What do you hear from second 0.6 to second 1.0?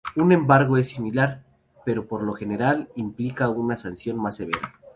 es